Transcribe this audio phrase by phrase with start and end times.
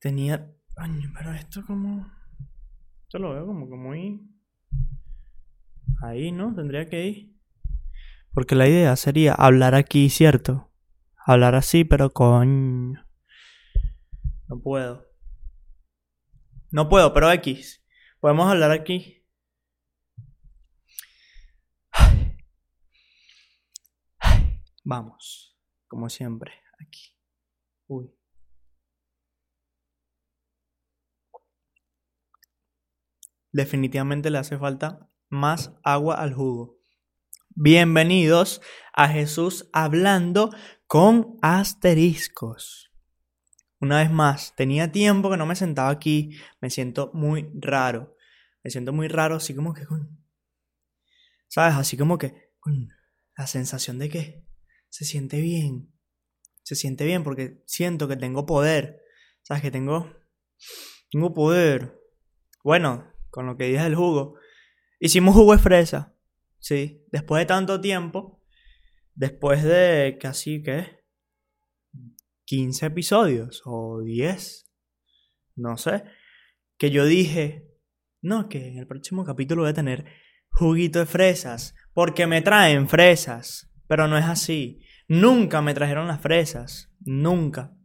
[0.00, 0.54] Tenía.
[0.76, 2.06] Ay, pero esto como.
[3.02, 4.30] Esto lo veo como que muy.
[6.02, 6.54] Ahí, ¿no?
[6.54, 7.36] Tendría que ir.
[8.32, 10.70] Porque la idea sería hablar aquí, ¿cierto?
[11.26, 13.04] Hablar así, pero coño.
[14.46, 15.06] No puedo.
[16.70, 17.84] No puedo, pero X.
[18.20, 19.26] Podemos hablar aquí.
[24.84, 27.14] Vamos, como siempre, aquí.
[27.88, 28.17] Uy.
[33.52, 36.78] Definitivamente le hace falta más agua al jugo.
[37.54, 38.60] Bienvenidos
[38.92, 40.50] a Jesús hablando
[40.86, 42.92] con asteriscos.
[43.80, 48.16] Una vez más, tenía tiempo que no me sentaba aquí, me siento muy raro.
[48.62, 49.86] Me siento muy raro, así como que
[51.48, 51.74] ¿Sabes?
[51.76, 52.52] Así como que
[53.34, 54.44] la sensación de que
[54.90, 55.90] se siente bien.
[56.64, 59.00] Se siente bien porque siento que tengo poder.
[59.40, 59.62] ¿Sabes?
[59.62, 60.14] Que tengo
[61.10, 61.98] tengo poder.
[62.62, 64.36] Bueno, con lo que dije del jugo.
[65.00, 66.14] Hicimos jugo de fresa.
[66.58, 68.42] Sí, después de tanto tiempo,
[69.14, 70.98] después de casi, ¿qué?
[72.44, 74.72] 15 episodios o 10,
[75.56, 76.04] no sé,
[76.78, 77.68] que yo dije,
[78.22, 80.06] no, que en el próximo capítulo voy a tener
[80.50, 84.80] juguito de fresas, porque me traen fresas, pero no es así.
[85.08, 87.76] Nunca me trajeron las fresas, nunca.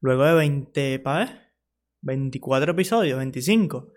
[0.00, 1.52] Luego de 20, ¿para
[2.02, 3.92] 24 episodios, 25.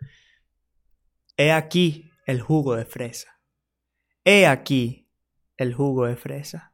[1.37, 3.39] He aquí el jugo de fresa.
[4.23, 5.09] He aquí
[5.57, 6.73] el jugo de fresa.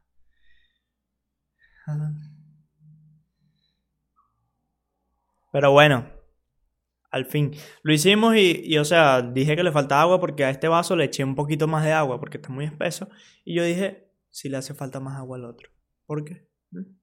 [5.52, 6.06] Pero bueno,
[7.10, 7.52] al fin.
[7.82, 11.04] Lo hicimos y, o sea, dije que le falta agua porque a este vaso le
[11.04, 13.08] eché un poquito más de agua porque está muy espeso.
[13.44, 15.70] Y yo dije, si le hace falta más agua al otro.
[16.06, 16.48] ¿Por qué?
[16.70, 16.98] ¿Mm?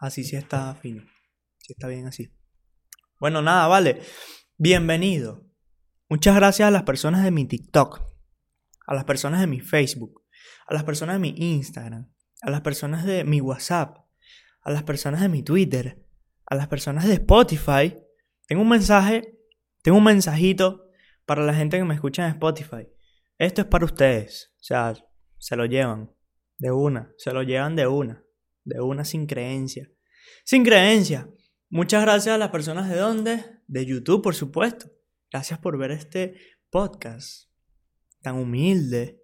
[0.00, 1.02] Así sí está fino.
[1.58, 2.30] Sí está bien así.
[3.24, 4.02] Bueno, nada, vale.
[4.58, 5.46] Bienvenido.
[6.10, 8.02] Muchas gracias a las personas de mi TikTok,
[8.86, 10.26] a las personas de mi Facebook,
[10.66, 12.12] a las personas de mi Instagram,
[12.42, 13.96] a las personas de mi WhatsApp,
[14.60, 16.04] a las personas de mi Twitter,
[16.44, 17.98] a las personas de Spotify.
[18.46, 19.38] Tengo un mensaje,
[19.80, 20.90] tengo un mensajito
[21.24, 22.86] para la gente que me escucha en Spotify.
[23.38, 24.52] Esto es para ustedes.
[24.60, 24.92] O sea,
[25.38, 26.14] se lo llevan
[26.58, 28.22] de una, se lo llevan de una,
[28.64, 29.90] de una sin creencia.
[30.44, 31.26] Sin creencia.
[31.70, 33.62] Muchas gracias a las personas de dónde?
[33.66, 34.86] De YouTube, por supuesto.
[35.30, 36.38] Gracias por ver este
[36.70, 37.50] podcast
[38.20, 39.20] tan humilde.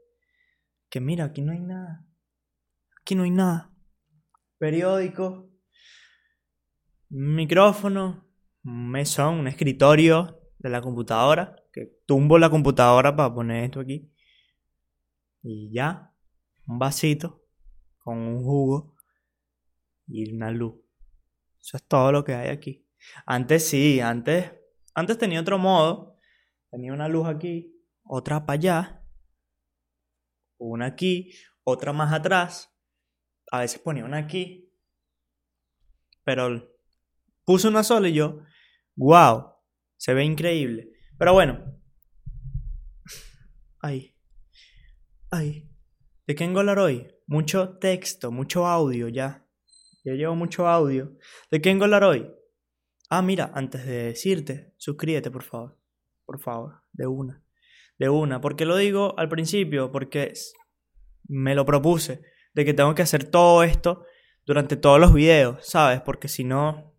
[0.89, 2.05] Que mira, aquí no hay nada.
[3.01, 3.73] Aquí no hay nada.
[4.59, 5.51] Periódico,
[7.09, 8.29] micrófono,
[8.65, 11.57] un mesón, un escritorio de la computadora.
[11.73, 14.13] Que tumbo la computadora para poner esto aquí.
[15.43, 16.13] Y ya,
[16.67, 17.45] un vasito
[17.99, 18.97] con un jugo
[20.07, 20.75] y una luz.
[21.61, 22.87] Eso es todo lo que hay aquí.
[23.27, 24.53] Antes sí, antes
[24.95, 26.19] antes tenía otro modo.
[26.71, 29.05] Tenía una luz aquí, otra para allá,
[30.59, 31.33] una aquí,
[31.65, 32.73] otra más atrás.
[33.51, 34.73] A veces ponía una aquí.
[36.23, 36.71] Pero
[37.45, 38.43] puse una sola y yo,
[38.95, 39.55] wow,
[39.97, 40.93] se ve increíble.
[41.19, 41.77] Pero bueno.
[43.81, 44.15] Ahí.
[45.31, 45.69] Ahí.
[46.27, 47.13] ¿De qué engolar hoy?
[47.27, 49.45] Mucho texto, mucho audio ya.
[50.05, 51.17] Yo llevo mucho audio.
[51.51, 52.31] ¿De qué engolar hoy?
[53.09, 55.79] Ah, mira, antes de decirte, suscríbete por favor.
[56.25, 57.43] Por favor, de una.
[57.99, 58.41] De una.
[58.41, 59.91] ¿Por qué lo digo al principio?
[59.91, 60.33] Porque
[61.29, 62.23] me lo propuse.
[62.55, 64.05] De que tengo que hacer todo esto
[64.47, 66.01] durante todos los videos, ¿sabes?
[66.01, 66.97] Porque si no,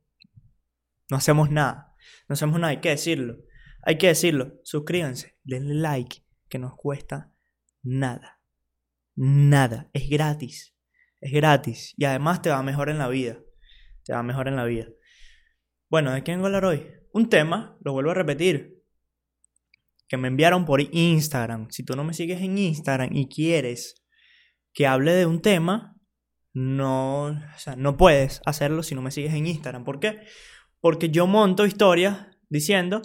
[1.10, 1.96] no hacemos nada.
[2.28, 3.38] No hacemos nada, hay que decirlo.
[3.84, 4.60] Hay que decirlo.
[4.64, 7.34] Suscríbanse, denle like, que nos cuesta
[7.82, 8.42] nada.
[9.16, 9.90] Nada.
[9.94, 10.71] Es gratis.
[11.22, 11.94] Es gratis.
[11.98, 13.38] Y además te va mejor en la vida.
[14.04, 14.88] Te va mejor en la vida.
[15.90, 16.88] Bueno, ¿de qué vengo hablar hoy?
[17.14, 18.82] Un tema, lo vuelvo a repetir,
[20.08, 21.70] que me enviaron por Instagram.
[21.70, 24.04] Si tú no me sigues en Instagram y quieres
[24.74, 25.96] que hable de un tema,
[26.54, 29.84] no, o sea, no puedes hacerlo si no me sigues en Instagram.
[29.84, 30.22] ¿Por qué?
[30.80, 33.02] Porque yo monto historias diciendo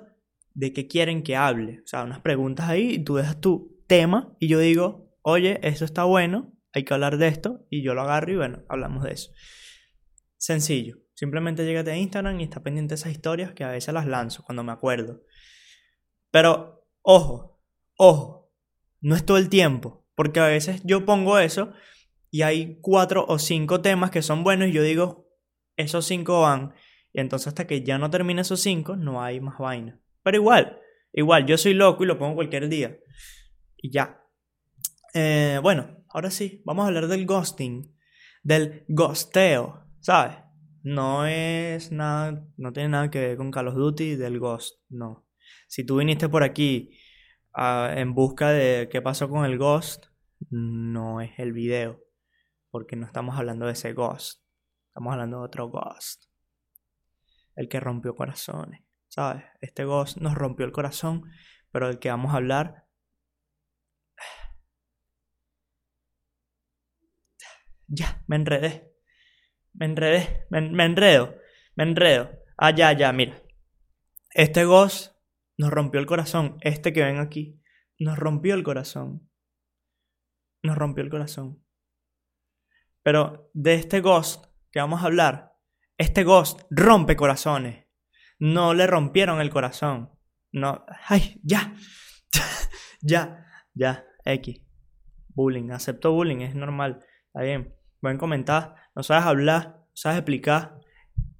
[0.55, 1.81] de qué quieren que hable.
[1.85, 5.85] O sea, unas preguntas ahí y tú dejas tu tema y yo digo, oye, esto
[5.85, 9.12] está bueno, hay que hablar de esto y yo lo agarro y bueno, hablamos de
[9.12, 9.32] eso.
[10.37, 10.99] Sencillo.
[11.14, 14.44] Simplemente llégate a Instagram y está pendiente de esas historias que a veces las lanzo
[14.44, 15.23] cuando me acuerdo.
[16.31, 17.62] Pero, ojo,
[17.96, 18.52] ojo,
[19.00, 21.73] no es todo el tiempo, porque a veces yo pongo eso
[22.31, 25.31] y hay cuatro o cinco temas que son buenos y yo digo,
[25.76, 26.75] esos cinco van,
[27.11, 29.99] y entonces hasta que ya no termine esos cinco, no hay más vaina.
[30.23, 30.78] Pero igual,
[31.14, 32.99] igual, yo soy loco y lo pongo cualquier día.
[33.78, 34.23] Y ya.
[35.14, 37.94] Eh, bueno, ahora sí, vamos a hablar del ghosting,
[38.42, 39.86] del ghosteo.
[40.00, 40.38] ¿sabes?
[40.82, 45.26] No es nada, no tiene nada que ver con Call of Duty del Ghost, no.
[45.66, 46.96] Si tú viniste por aquí
[47.52, 50.06] ah, en busca de qué pasó con el Ghost,
[50.48, 52.02] no es el video,
[52.70, 54.42] porque no estamos hablando de ese Ghost,
[54.86, 56.30] estamos hablando de otro Ghost,
[57.56, 59.44] el que rompió corazones, ¿sabes?
[59.60, 61.24] Este Ghost nos rompió el corazón,
[61.70, 62.86] pero el que vamos a hablar
[67.88, 68.93] Ya, me enredé.
[69.73, 70.47] Me enredé.
[70.50, 71.35] Me, enredo.
[71.75, 72.31] Me enredo.
[72.56, 73.43] Ah, ya, ya, mira.
[74.35, 75.15] Este Ghost
[75.56, 76.59] nos rompió el corazón.
[76.61, 77.62] Este que ven aquí.
[77.99, 79.31] Nos rompió el corazón.
[80.62, 81.62] Nos rompió el corazón.
[83.03, 85.55] Pero de este Ghost que vamos a hablar,
[85.97, 87.87] este Ghost rompe corazones.
[88.38, 90.11] No le rompieron el corazón.
[90.53, 90.85] No.
[91.06, 91.75] Ay, ya.
[93.00, 93.47] ya.
[93.75, 94.05] Ya.
[94.25, 94.61] X.
[95.29, 95.71] Bullying.
[95.71, 96.41] Acepto bullying.
[96.41, 97.00] Es normal.
[97.29, 97.75] Está bien.
[98.00, 98.75] Pueden comentar.
[98.94, 99.78] No sabes hablar.
[99.78, 100.81] No sabes explicar.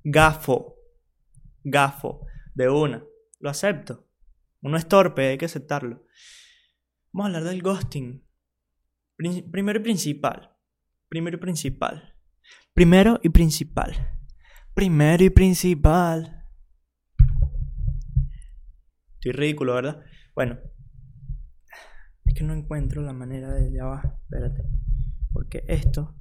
[0.03, 0.76] Gafo.
[1.64, 2.26] Gafo.
[2.55, 3.03] De una.
[3.41, 4.06] Lo acepto.
[4.62, 6.05] Uno es torpe, hay que aceptarlo.
[7.12, 8.25] Vamos a hablar del ghosting.
[9.17, 10.56] primero y principal.
[11.08, 12.14] Primero y principal.
[12.75, 14.19] Primero y principal.
[14.75, 16.44] Primero y principal.
[19.14, 20.02] Estoy ridículo, ¿verdad?
[20.35, 20.59] Bueno.
[22.25, 23.73] Es que no encuentro la manera de...
[23.73, 24.64] Ya espérate.
[25.32, 26.16] Porque esto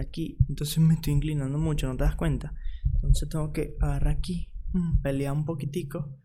[0.00, 0.38] aquí.
[0.48, 2.54] Entonces me estoy inclinando mucho, ¿no te das cuenta?
[2.94, 6.16] Entonces tengo que agarrar aquí, mm, pelear un poquitico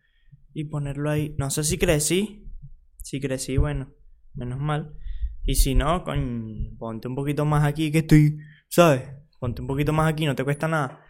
[0.54, 1.36] y ponerlo ahí.
[1.38, 2.52] No sé si crecí.
[2.98, 3.94] Si crecí, bueno,
[4.34, 4.96] menos mal.
[5.44, 6.76] Y si no, con...
[6.80, 8.38] ponte un poquito más aquí que estoy,
[8.68, 9.04] ¿sabes?
[9.40, 11.06] Ponte un poquito más aquí, no te cuesta nada.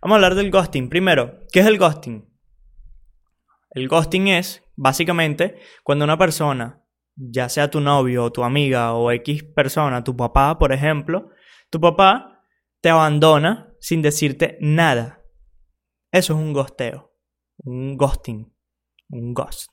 [0.00, 0.88] Vamos a hablar del ghosting.
[0.88, 2.24] Primero, ¿qué es el ghosting?
[3.72, 6.82] El ghosting es, básicamente, cuando una persona,
[7.16, 11.30] ya sea tu novio o tu amiga o X persona, tu papá, por ejemplo,
[11.70, 12.44] tu papá
[12.80, 15.24] te abandona sin decirte nada.
[16.12, 17.14] Eso es un ghosteo,
[17.58, 18.52] un ghosting,
[19.08, 19.70] un ghost.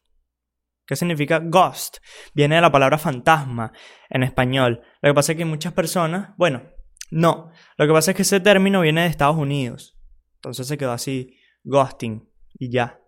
[0.86, 1.98] ¿Qué significa ghost?
[2.34, 3.74] Viene de la palabra fantasma
[4.10, 4.82] en español.
[5.02, 6.64] Lo que pasa es que muchas personas, bueno,
[7.12, 10.00] no, lo que pasa es que ese término viene de Estados Unidos.
[10.36, 13.02] Entonces se quedó así, ghosting, y ya.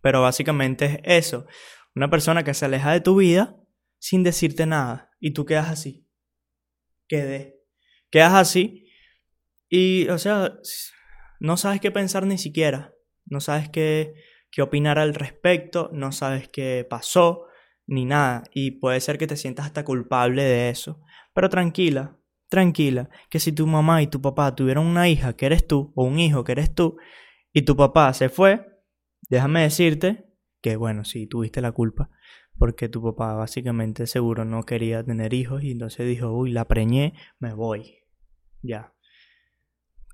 [0.00, 1.46] Pero básicamente es eso,
[1.94, 3.56] una persona que se aleja de tu vida
[3.98, 6.08] sin decirte nada y tú quedas así.
[7.08, 7.59] Quedé
[8.10, 8.86] quedas así
[9.68, 10.52] y, o sea,
[11.38, 12.92] no sabes qué pensar ni siquiera,
[13.26, 14.14] no sabes qué,
[14.50, 17.46] qué opinar al respecto, no sabes qué pasó,
[17.86, 21.00] ni nada, y puede ser que te sientas hasta culpable de eso.
[21.34, 22.18] Pero tranquila,
[22.48, 26.04] tranquila, que si tu mamá y tu papá tuvieron una hija que eres tú, o
[26.04, 26.96] un hijo que eres tú,
[27.52, 28.66] y tu papá se fue,
[29.28, 30.26] déjame decirte
[30.60, 32.10] que, bueno, sí, tuviste la culpa,
[32.58, 37.14] porque tu papá básicamente seguro no quería tener hijos y entonces dijo, uy, la preñé,
[37.38, 37.99] me voy.
[38.62, 38.92] Ya.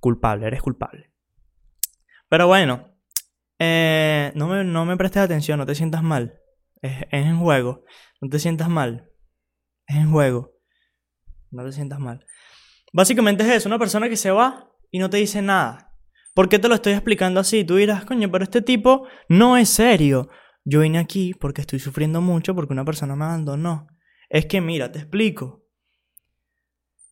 [0.01, 1.13] Culpable, eres culpable.
[2.29, 2.97] Pero bueno,
[3.59, 6.41] eh, no, me, no me prestes atención, no te sientas mal.
[6.83, 7.85] Es, es en juego.
[8.21, 9.11] No te sientas mal.
[9.87, 10.55] Es en juego.
[11.51, 12.25] No te sientas mal.
[12.93, 15.93] Básicamente es eso, una persona que se va y no te dice nada.
[16.35, 17.65] ¿Por qué te lo estoy explicando así?
[17.65, 20.29] Tú dirás, coño, pero este tipo no es serio.
[20.65, 23.87] Yo vine aquí porque estoy sufriendo mucho porque una persona me abandonó.
[24.29, 25.66] Es que mira, te explico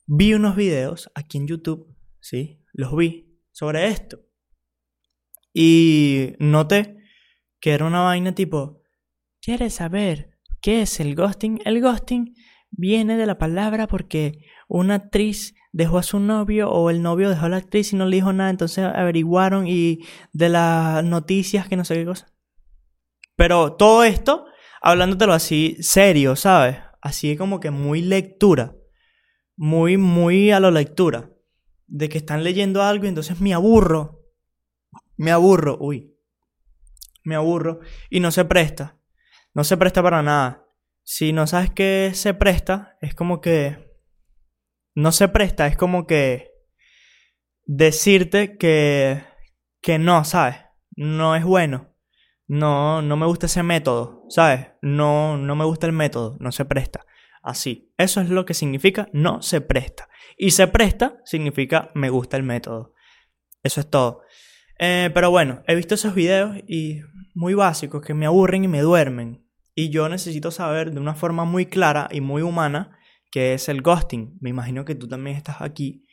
[0.06, 2.62] vi unos videos aquí en YouTube, ¿sí?
[2.73, 4.21] Los vi sobre esto.
[5.52, 6.97] Y noté
[7.61, 8.83] que era una vaina tipo,
[9.40, 11.61] ¿quieres saber qué es el ghosting?
[11.64, 12.35] El ghosting
[12.71, 17.47] viene de la palabra porque una actriz dejó a su novio o el novio dejó
[17.47, 20.00] a la actriz y no le dijo nada, entonces averiguaron y
[20.33, 22.26] de las noticias que no sé qué cosa.
[23.37, 24.47] Pero todo esto,
[24.81, 26.78] hablándotelo así serio, ¿sabes?
[27.00, 28.76] Así como que muy lectura
[29.56, 31.30] muy, muy a la lectura.
[31.87, 34.23] De que están leyendo algo y entonces me aburro.
[35.16, 36.16] Me aburro, uy.
[37.25, 37.80] Me aburro
[38.11, 38.99] y no se presta.
[39.52, 40.66] No se presta para nada.
[41.02, 43.92] Si no sabes qué se presta, es como que...
[44.94, 46.52] No se presta, es como que...
[47.64, 49.23] Decirte que...
[49.80, 50.56] Que no, ¿sabes?
[50.96, 51.94] No es bueno.
[52.46, 54.68] No, no me gusta ese método, ¿sabes?
[54.82, 57.06] No, no me gusta el método, no se presta
[57.45, 57.93] así.
[57.99, 60.09] Eso es lo que significa no se presta.
[60.37, 62.95] Y se presta significa me gusta el método.
[63.63, 64.23] Eso es todo.
[64.79, 67.03] Eh, pero bueno, he visto esos videos y
[67.35, 69.47] muy básicos que me aburren y me duermen.
[69.75, 72.99] Y yo necesito saber de una forma muy clara y muy humana
[73.31, 74.37] qué es el ghosting.
[74.41, 76.07] Me imagino que tú también estás aquí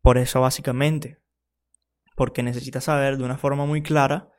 [0.00, 1.20] por eso básicamente.
[2.14, 4.30] Porque necesitas saber de una forma muy clara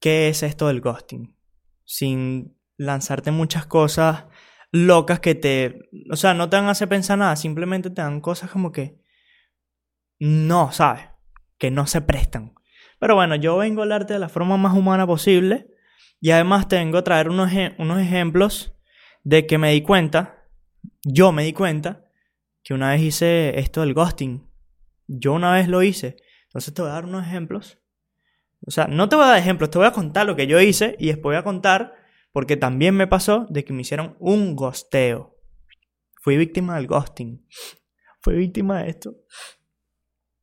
[0.00, 1.36] qué es esto del ghosting.
[1.84, 4.24] Sin lanzarte muchas cosas
[4.72, 8.20] locas que te, o sea, no te van a hacer pensar nada, simplemente te dan
[8.20, 9.00] cosas como que,
[10.18, 11.02] no, ¿sabes?
[11.58, 12.54] Que no se prestan.
[12.98, 15.68] Pero bueno, yo vengo a hablarte de la forma más humana posible
[16.20, 18.74] y además te vengo a traer unos, unos ejemplos
[19.24, 20.44] de que me di cuenta,
[21.02, 22.04] yo me di cuenta,
[22.62, 24.46] que una vez hice esto del ghosting.
[25.06, 26.16] Yo una vez lo hice.
[26.44, 27.78] Entonces te voy a dar unos ejemplos.
[28.66, 30.60] O sea, no te voy a dar ejemplos, te voy a contar lo que yo
[30.60, 31.94] hice y después voy a contar,
[32.32, 35.36] porque también me pasó, de que me hicieron un ghosteo.
[36.22, 37.46] Fui víctima del ghosting.
[38.20, 39.16] Fui víctima de esto.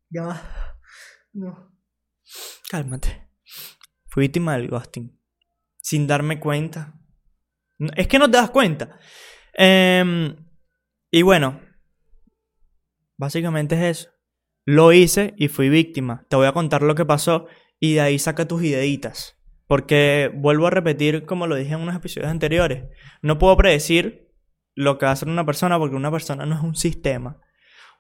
[0.10, 0.76] Ya
[1.34, 1.72] No.
[2.70, 3.30] Cálmate.
[4.08, 5.18] Fui víctima del ghosting.
[5.80, 7.00] Sin darme cuenta.
[7.96, 9.00] Es que no te das cuenta.
[9.54, 10.36] Em,
[11.12, 11.62] y bueno,
[13.18, 14.10] básicamente es eso.
[14.66, 16.26] Lo hice y fui víctima.
[16.30, 17.48] Te voy a contar lo que pasó
[17.80, 19.37] y de ahí saca tus ideitas.
[19.68, 22.86] Porque vuelvo a repetir como lo dije en unos episodios anteriores.
[23.22, 24.32] No puedo predecir
[24.76, 27.42] lo que va a hacer una persona porque una persona no es un sistema.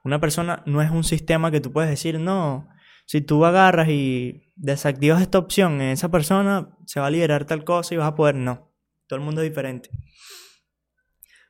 [0.04, 2.70] Una persona no es un sistema que tú puedes decir, no,
[3.06, 7.64] si tú agarras y desactivas esta opción en esa persona, se va a liberar tal
[7.64, 8.74] cosa y vas a poder, no.
[9.08, 9.90] Todo el mundo es diferente.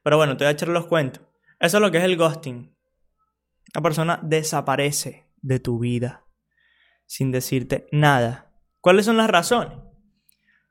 [0.04, 1.24] Pero bueno, te voy a echar los cuentos.
[1.60, 2.76] Eso es lo que es el ghosting.
[3.74, 6.26] La persona desaparece de tu vida
[7.08, 8.54] sin decirte nada.
[8.82, 9.78] ¿Cuáles son las razones?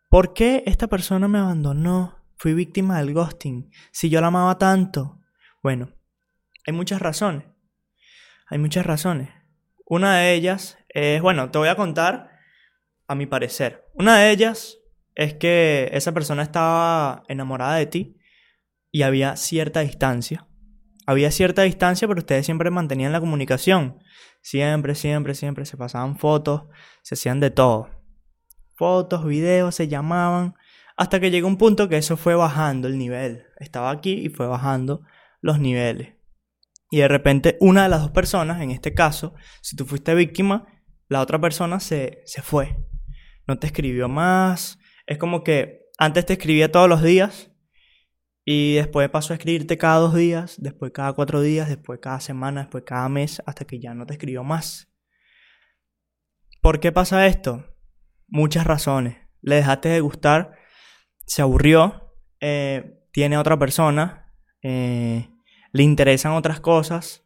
[0.08, 2.16] ¿Por qué esta persona me abandonó?
[2.36, 3.70] Fui víctima del ghosting.
[3.90, 5.20] Si yo la amaba tanto.
[5.62, 5.90] Bueno,
[6.64, 7.44] hay muchas razones.
[8.48, 9.30] Hay muchas razones.
[9.84, 12.30] Una de ellas es, bueno, te voy a contar
[13.08, 13.84] a mi parecer.
[13.94, 14.78] Una de ellas
[15.16, 18.16] es que esa persona estaba enamorada de ti
[18.92, 20.46] y había cierta distancia.
[21.06, 23.98] Había cierta distancia, pero ustedes siempre mantenían la comunicación.
[24.40, 26.64] Siempre, siempre, siempre se pasaban fotos,
[27.02, 27.95] se hacían de todo.
[28.76, 30.54] Fotos, videos, se llamaban,
[30.96, 33.44] hasta que llegó un punto que eso fue bajando el nivel.
[33.58, 35.02] Estaba aquí y fue bajando
[35.40, 36.14] los niveles.
[36.90, 40.66] Y de repente una de las dos personas, en este caso, si tú fuiste víctima,
[41.08, 42.76] la otra persona se, se fue.
[43.46, 44.78] No te escribió más.
[45.06, 47.50] Es como que antes te escribía todos los días
[48.44, 52.62] y después pasó a escribirte cada dos días, después cada cuatro días, después cada semana,
[52.62, 54.88] después cada mes, hasta que ya no te escribió más.
[56.62, 57.75] ¿Por qué pasa esto?
[58.28, 59.16] Muchas razones.
[59.42, 60.52] Le dejaste de gustar,
[61.26, 65.28] se aburrió, eh, tiene otra persona, eh,
[65.72, 67.24] le interesan otras cosas,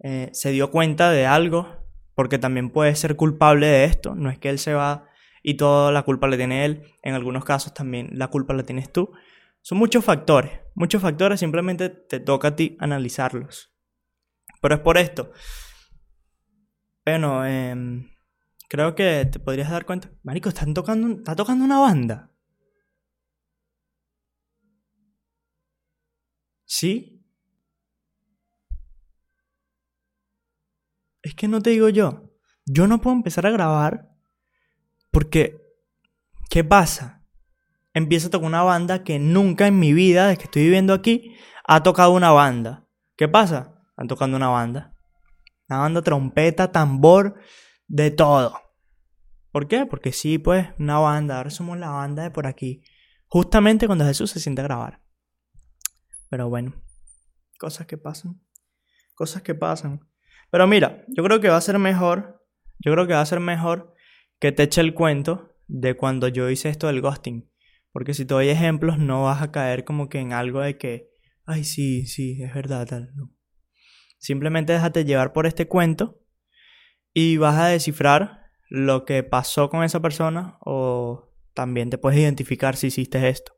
[0.00, 1.68] eh, se dio cuenta de algo,
[2.14, 5.08] porque también puede ser culpable de esto, no es que él se va
[5.42, 8.92] y toda la culpa la tiene él, en algunos casos también la culpa la tienes
[8.92, 9.12] tú.
[9.62, 13.72] Son muchos factores, muchos factores, simplemente te toca a ti analizarlos.
[14.60, 15.32] Pero es por esto.
[17.04, 18.11] Bueno, em,
[18.72, 20.10] creo que te podrías dar cuenta.
[20.22, 22.30] Marico, están tocando, está tocando una banda.
[26.64, 27.22] ¿Sí?
[31.20, 32.32] Es que no te digo yo.
[32.64, 34.08] Yo no puedo empezar a grabar
[35.10, 35.60] porque...
[36.48, 37.22] ¿Qué pasa?
[37.92, 41.36] empiezo a tocar una banda que nunca en mi vida, desde que estoy viviendo aquí,
[41.66, 42.86] ha tocado una banda.
[43.16, 43.74] ¿Qué pasa?
[43.90, 44.94] Están tocando una banda.
[45.68, 47.38] Una banda trompeta, tambor,
[47.92, 48.58] de todo.
[49.50, 49.84] ¿Por qué?
[49.84, 51.36] Porque sí, pues, una banda.
[51.36, 52.82] Ahora somos la banda de por aquí.
[53.26, 55.02] Justamente cuando Jesús se siente a grabar.
[56.30, 56.74] Pero bueno,
[57.58, 58.40] cosas que pasan.
[59.14, 60.08] Cosas que pasan.
[60.50, 62.42] Pero mira, yo creo que va a ser mejor.
[62.78, 63.94] Yo creo que va a ser mejor
[64.40, 67.52] que te eche el cuento de cuando yo hice esto del ghosting.
[67.92, 71.10] Porque si te doy ejemplos, no vas a caer como que en algo de que,
[71.44, 73.12] ay, sí, sí, es verdad, tal.
[74.16, 76.21] Simplemente déjate llevar por este cuento
[77.14, 82.76] y vas a descifrar lo que pasó con esa persona o también te puedes identificar
[82.76, 83.52] si hiciste esto.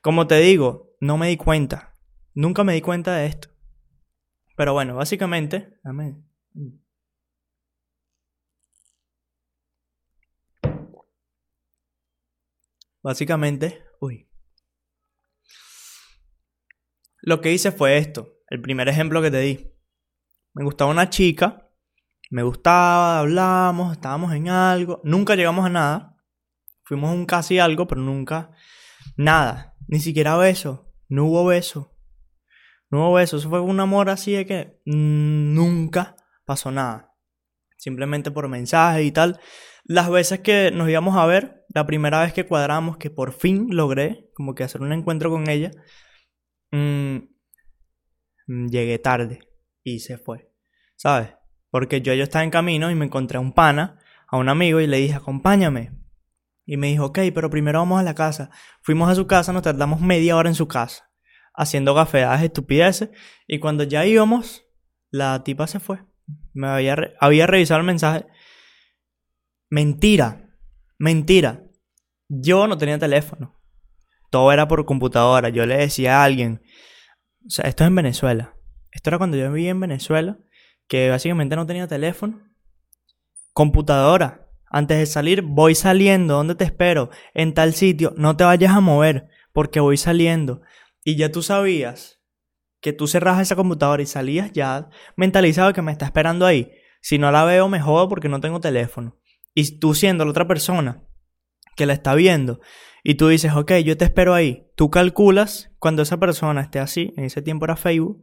[0.00, 1.94] Como te digo, no me di cuenta.
[2.34, 3.48] Nunca me di cuenta de esto.
[4.56, 6.22] Pero bueno, básicamente, dame,
[13.02, 14.28] Básicamente, uy.
[17.20, 19.72] Lo que hice fue esto, el primer ejemplo que te di.
[20.54, 21.61] Me gustaba una chica,
[22.32, 26.16] me gustaba, hablábamos, estábamos en algo, nunca llegamos a nada.
[26.82, 28.52] Fuimos un casi algo, pero nunca
[29.18, 31.94] nada, ni siquiera beso, no hubo beso.
[32.88, 37.14] No hubo beso, eso fue un amor así de que nunca pasó nada.
[37.76, 39.38] Simplemente por mensaje y tal.
[39.84, 43.66] Las veces que nos íbamos a ver, la primera vez que cuadramos, que por fin
[43.68, 45.70] logré como que hacer un encuentro con ella,
[46.70, 47.16] mm,
[48.46, 49.40] mm, llegué tarde
[49.82, 50.50] y se fue,
[50.96, 51.41] ¿sabes?
[51.72, 53.98] Porque yo, yo estaba en camino y me encontré a un pana,
[54.28, 55.90] a un amigo, y le dije, acompáñame.
[56.66, 58.50] Y me dijo, ok, pero primero vamos a la casa.
[58.82, 61.10] Fuimos a su casa, nos tardamos media hora en su casa,
[61.54, 63.08] haciendo gafeadas, estupideces,
[63.46, 64.66] y cuando ya íbamos,
[65.10, 66.04] la tipa se fue.
[66.52, 68.26] Me había, había revisado el mensaje.
[69.70, 70.50] Mentira.
[70.98, 71.64] Mentira.
[72.28, 73.58] Yo no tenía teléfono.
[74.30, 75.48] Todo era por computadora.
[75.48, 76.60] Yo le decía a alguien.
[77.46, 78.54] O sea, esto es en Venezuela.
[78.90, 80.38] Esto era cuando yo vivía en Venezuela.
[80.88, 82.40] Que básicamente no tenía teléfono.
[83.52, 84.48] Computadora.
[84.70, 86.34] Antes de salir, voy saliendo.
[86.34, 87.10] ¿Dónde te espero?
[87.34, 88.14] En tal sitio.
[88.16, 89.28] No te vayas a mover.
[89.52, 90.62] Porque voy saliendo.
[91.04, 92.20] Y ya tú sabías
[92.80, 96.72] que tú cerras esa computadora y salías ya mentalizado que me está esperando ahí.
[97.00, 99.18] Si no la veo, me jodo porque no tengo teléfono.
[99.54, 101.04] Y tú siendo la otra persona
[101.76, 102.60] que la está viendo
[103.04, 104.66] y tú dices, ok, yo te espero ahí.
[104.76, 108.22] Tú calculas cuando esa persona esté así, en ese tiempo era Facebook,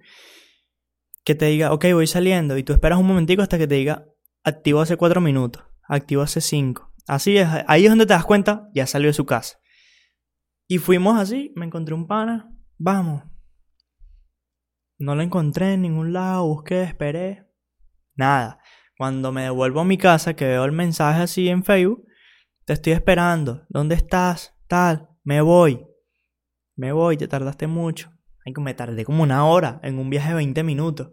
[1.29, 2.57] que te diga, ok, voy saliendo.
[2.57, 4.07] Y tú esperas un momentico hasta que te diga,
[4.43, 6.91] activo hace cuatro minutos, activo hace cinco.
[7.05, 9.59] Así es, ahí es donde te das cuenta, ya salió de su casa.
[10.67, 13.25] Y fuimos así, me encontré un pana, vamos,
[14.97, 17.47] no lo encontré en ningún lado, busqué, esperé.
[18.15, 18.57] Nada.
[18.97, 22.07] Cuando me devuelvo a mi casa, que veo el mensaje así en Facebook,
[22.65, 23.67] te estoy esperando.
[23.69, 24.55] ¿Dónde estás?
[24.67, 25.07] Tal.
[25.23, 25.85] Me voy.
[26.75, 28.11] Me voy, te tardaste mucho.
[28.57, 31.11] Me tardé como una hora en un viaje de 20 minutos.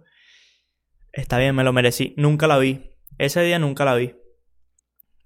[1.16, 2.14] Está bien, me lo merecí.
[2.16, 2.92] Nunca la vi.
[3.18, 4.14] Ese día nunca la vi.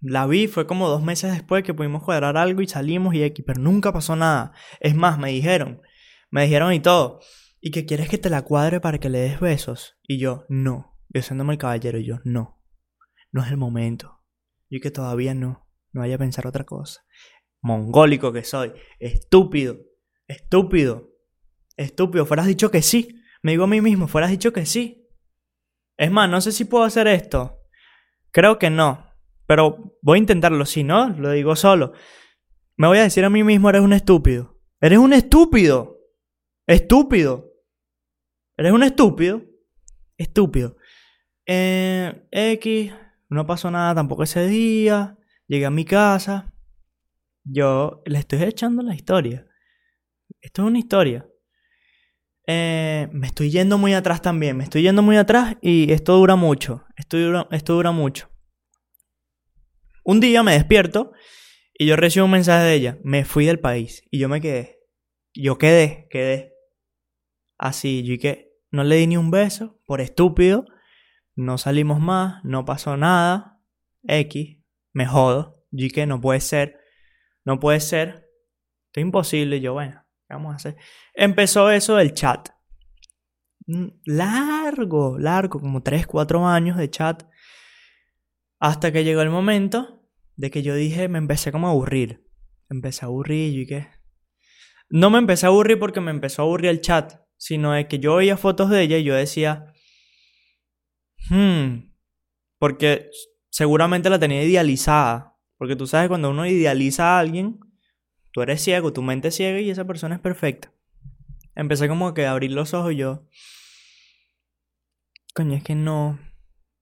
[0.01, 3.45] La vi, fue como dos meses después que pudimos cuadrar algo y salimos y X,
[3.47, 4.53] pero nunca pasó nada.
[4.79, 5.83] Es más, me dijeron,
[6.31, 7.21] me dijeron y todo
[7.61, 9.99] y que quieres que te la cuadre para que le des besos.
[10.07, 10.99] Y yo, no.
[11.09, 12.63] Yo siéndome el caballero, y yo, no.
[13.33, 14.23] No es el momento.
[14.69, 15.69] Y que todavía no.
[15.93, 17.03] No vaya a pensar otra cosa.
[17.61, 18.73] Mongólico que soy.
[18.99, 19.77] Estúpido.
[20.27, 21.11] Estúpido.
[21.77, 22.25] Estúpido.
[22.27, 23.21] Fueras dicho que sí.
[23.43, 25.00] Me digo a mí mismo, fueras dicho que sí.
[26.01, 27.61] Es más, no sé si puedo hacer esto.
[28.31, 29.07] Creo que no.
[29.45, 30.65] Pero voy a intentarlo.
[30.65, 31.93] Si no, lo digo solo.
[32.79, 34.59] Me voy a decir a mí mismo, eres un estúpido.
[34.81, 35.99] Eres un estúpido.
[36.67, 37.53] Estúpido.
[38.57, 39.43] Eres un estúpido.
[40.17, 40.79] Estúpido.
[41.45, 42.95] Eh, X,
[43.29, 45.19] no pasó nada tampoco ese día.
[45.49, 46.55] Llegué a mi casa.
[47.45, 49.47] Yo le estoy echando la historia.
[50.41, 51.30] Esto es una historia.
[52.53, 54.57] Eh, me estoy yendo muy atrás también.
[54.57, 56.85] Me estoy yendo muy atrás y esto dura mucho.
[56.97, 57.17] Esto
[57.75, 58.29] dura, mucho.
[60.05, 61.13] Un día me despierto
[61.79, 62.99] y yo recibo un mensaje de ella.
[63.05, 64.81] Me fui del país y yo me quedé.
[65.33, 66.53] Yo quedé, quedé.
[67.57, 70.67] Así, yo y que no le di ni un beso, por estúpido.
[71.37, 73.63] No salimos más, no pasó nada.
[74.03, 74.59] X,
[74.93, 75.63] me jodo.
[75.95, 76.81] que no puede ser.
[77.45, 78.29] No puede ser.
[78.87, 79.61] Esto es imposible.
[79.61, 80.77] Yo, bueno, ¿qué vamos a hacer?
[81.15, 82.49] Empezó eso del chat.
[83.67, 87.25] Mm, largo, largo, como 3, 4 años de chat.
[88.59, 92.27] Hasta que llegó el momento de que yo dije, me empecé como a aburrir.
[92.69, 93.89] Empecé a aburrir y qué.
[94.89, 97.99] No me empecé a aburrir porque me empezó a aburrir el chat sino de que
[97.99, 99.73] yo veía fotos de ella y yo decía,
[101.31, 101.91] hmm,
[102.59, 103.09] porque
[103.49, 107.59] seguramente la tenía idealizada, porque tú sabes cuando uno idealiza a alguien,
[108.33, 110.73] tú eres ciego, tu mente es ciega y esa persona es perfecta.
[111.55, 113.27] Empecé como que a abrir los ojos y yo,
[115.35, 116.19] coño, es que no,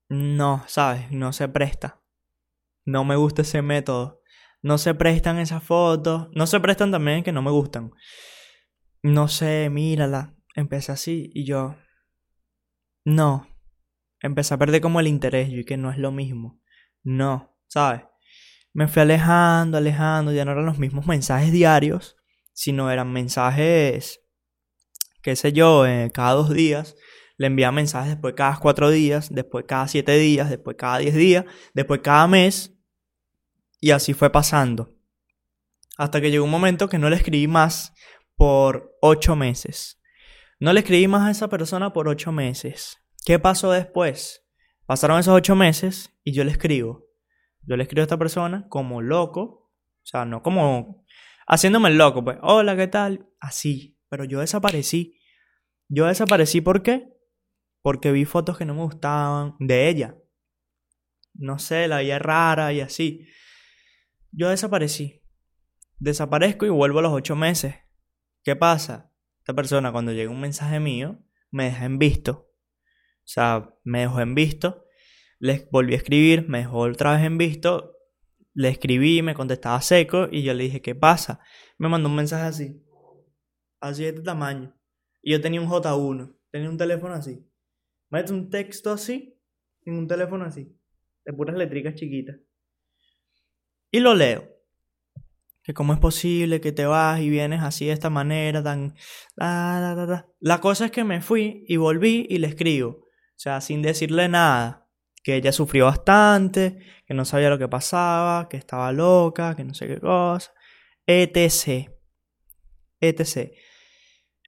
[0.09, 2.01] no, sabes, no se presta.
[2.85, 4.23] No me gusta ese método.
[4.63, 6.29] No se prestan esas fotos.
[6.33, 7.93] No se prestan también que no me gustan.
[9.03, 11.77] No sé, mírala empecé así y yo,
[13.05, 13.47] no,
[14.21, 16.61] empecé a perder como el interés y que no es lo mismo,
[17.03, 18.03] no, ¿sabes?
[18.73, 22.17] Me fui alejando, alejando, ya no eran los mismos mensajes diarios,
[22.53, 24.21] sino eran mensajes,
[25.23, 26.97] qué sé yo, eh, cada dos días.
[27.37, 31.45] Le enviaba mensajes después cada cuatro días, después cada siete días, después cada diez días,
[31.73, 32.75] después cada mes.
[33.81, 34.97] Y así fue pasando.
[35.97, 37.93] Hasta que llegó un momento que no le escribí más
[38.35, 40.01] por ocho meses.
[40.61, 42.99] No le escribí más a esa persona por ocho meses.
[43.25, 44.45] ¿Qué pasó después?
[44.87, 47.08] Pasaron esos ocho meses y yo le escribo.
[47.69, 49.43] Yo le escribo a esta persona como loco.
[49.43, 51.05] O sea, no como
[51.47, 52.39] haciéndome el loco, pues.
[52.41, 53.29] Hola, ¿qué tal?
[53.41, 53.99] Así.
[54.09, 55.21] Pero yo desaparecí.
[55.89, 57.13] Yo desaparecí ¿por qué?
[57.83, 60.17] Porque vi fotos que no me gustaban de ella.
[61.35, 63.29] No sé, la veía rara y así.
[64.33, 65.23] Yo desaparecí.
[65.99, 67.75] Desaparezco y vuelvo a los ocho meses.
[68.43, 69.13] ¿Qué pasa?
[69.41, 72.33] esta persona cuando llega un mensaje mío me deja en visto.
[72.33, 74.85] O sea, me dejó en visto.
[75.39, 77.95] Le volví a escribir, me dejó otra vez en visto.
[78.55, 81.41] Le escribí, me contestaba seco y yo le dije, ¿qué pasa?
[81.79, 82.85] Me mandó un mensaje así.
[83.81, 84.75] Así de este tamaño.
[85.23, 86.37] Y yo tenía un J1.
[86.51, 87.47] Tenía un teléfono así.
[88.11, 89.39] Mete un texto así
[89.85, 90.77] en un teléfono así.
[91.25, 92.37] De puras letricas chiquitas.
[93.91, 94.59] Y lo leo
[95.69, 98.95] que cómo es posible que te vas y vienes así de esta manera, tan...
[99.37, 102.89] La cosa es que me fui y volví y le escribo.
[102.89, 103.05] O
[103.37, 104.88] sea, sin decirle nada.
[105.23, 109.75] Que ella sufrió bastante, que no sabía lo que pasaba, que estaba loca, que no
[109.75, 110.53] sé qué cosa,
[111.07, 111.91] etc.
[113.01, 113.53] etc.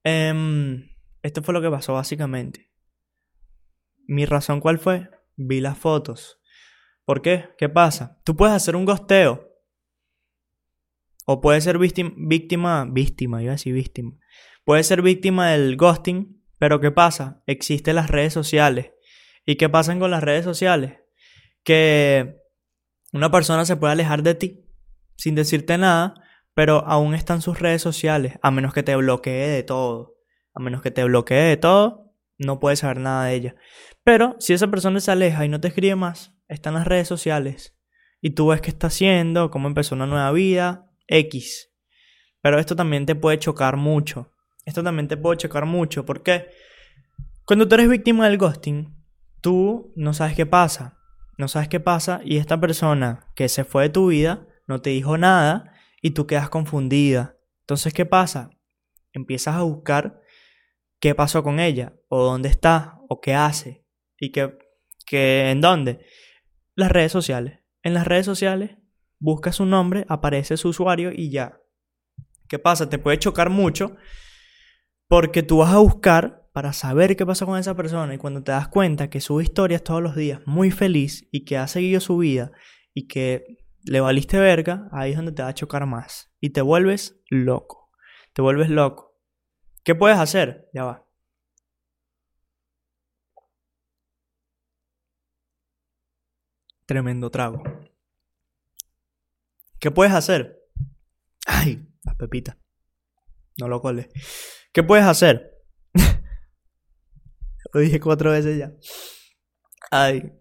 [0.04, 0.88] Em,
[1.22, 2.70] esto fue lo que pasó básicamente.
[4.06, 5.08] Mi razón cuál fue?
[5.36, 6.40] Vi las fotos.
[7.04, 7.50] ¿Por qué?
[7.58, 8.20] ¿Qué pasa?
[8.24, 9.48] Tú puedes hacer un gosteo.
[11.26, 14.18] O puedes ser víctima, víctima, víctima, iba a decir víctima.
[14.64, 17.42] Puedes ser víctima del ghosting, pero ¿qué pasa?
[17.46, 18.92] Existen las redes sociales.
[19.44, 20.98] ¿Y qué pasa con las redes sociales?
[21.64, 22.36] Que
[23.12, 24.66] una persona se puede alejar de ti
[25.16, 26.14] sin decirte nada,
[26.54, 30.16] pero aún están sus redes sociales, a menos que te bloquee de todo.
[30.54, 33.54] A menos que te bloquee de todo, no puedes saber nada de ella.
[34.02, 37.06] Pero si esa persona se aleja y no te escribe más, está en las redes
[37.06, 37.76] sociales
[38.20, 41.70] y tú ves qué está haciendo, cómo empezó una nueva vida, X.
[42.42, 44.32] Pero esto también te puede chocar mucho.
[44.64, 46.04] Esto también te puede chocar mucho.
[46.04, 46.48] porque
[47.44, 48.99] Cuando tú eres víctima del ghosting,
[49.40, 50.98] tú no sabes qué pasa.
[51.38, 54.90] No sabes qué pasa y esta persona que se fue de tu vida no te
[54.90, 55.72] dijo nada
[56.02, 57.36] y tú quedas confundida.
[57.62, 58.50] Entonces, ¿qué pasa?
[59.12, 60.20] Empiezas a buscar
[61.00, 63.84] qué pasó con ella, o dónde está, o qué hace,
[64.18, 64.58] y que,
[65.06, 66.04] que en dónde.
[66.74, 67.60] Las redes sociales.
[67.82, 68.76] En las redes sociales
[69.18, 71.60] buscas su nombre, aparece su usuario y ya.
[72.48, 72.90] ¿Qué pasa?
[72.90, 73.96] Te puede chocar mucho
[75.08, 78.52] porque tú vas a buscar para saber qué pasó con esa persona y cuando te
[78.52, 82.18] das cuenta que sube historias todos los días muy feliz y que ha seguido su
[82.18, 82.50] vida
[82.92, 86.60] y que le valiste verga, ahí es donde te va a chocar más y te
[86.60, 87.90] vuelves loco.
[88.32, 89.18] Te vuelves loco.
[89.84, 90.68] ¿Qué puedes hacer?
[90.74, 91.06] Ya va.
[96.86, 97.62] Tremendo trago.
[99.78, 100.60] ¿Qué puedes hacer?
[101.46, 102.56] Ay, las pepitas.
[103.58, 104.08] No lo coles.
[104.72, 105.56] ¿Qué puedes hacer?
[107.72, 108.72] lo dije cuatro veces ya.
[109.90, 110.32] Ay.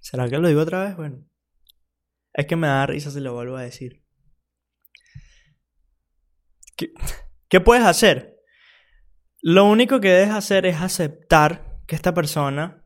[0.00, 0.96] ¿Será que lo digo otra vez?
[0.96, 1.28] Bueno.
[2.32, 4.04] Es que me da risa si lo vuelvo a decir.
[6.76, 6.92] ¿Qué,
[7.48, 8.36] ¿Qué puedes hacer?
[9.40, 12.84] Lo único que debes hacer es aceptar que esta persona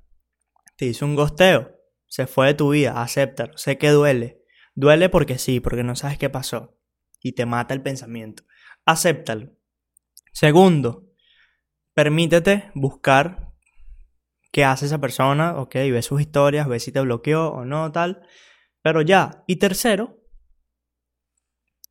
[0.76, 1.78] te hizo un gosteo.
[2.06, 3.02] Se fue de tu vida.
[3.02, 3.56] Acéptalo.
[3.56, 4.42] Sé que duele.
[4.74, 6.78] Duele porque sí, porque no sabes qué pasó.
[7.20, 8.44] Y te mata el pensamiento.
[8.84, 9.56] Acéptalo.
[10.32, 11.11] Segundo,
[11.94, 13.52] permítete buscar
[14.50, 18.26] qué hace esa persona, ok, ve sus historias, ve si te bloqueó o no, tal,
[18.82, 19.44] pero ya.
[19.46, 20.20] Y tercero,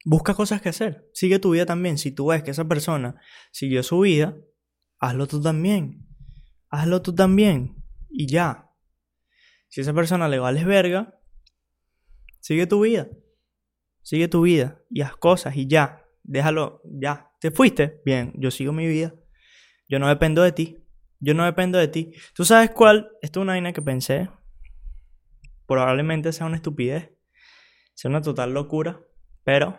[0.05, 1.97] busca cosas que hacer, sigue tu vida también.
[1.97, 3.19] Si tú ves que esa persona
[3.51, 4.37] siguió su vida,
[4.99, 6.07] hazlo tú también,
[6.69, 8.69] hazlo tú también y ya.
[9.67, 11.19] Si esa persona le vales verga,
[12.39, 13.07] sigue tu vida,
[14.01, 17.31] sigue tu vida y haz cosas y ya, déjalo, ya.
[17.39, 18.01] ¿Te fuiste?
[18.05, 19.15] Bien, yo sigo mi vida.
[19.91, 20.77] Yo no dependo de ti.
[21.19, 22.13] Yo no dependo de ti.
[22.33, 23.11] ¿Tú sabes cuál?
[23.21, 24.29] Esto es una vaina que pensé.
[25.67, 27.11] Probablemente sea una estupidez.
[27.93, 29.01] Sea una total locura.
[29.43, 29.77] Pero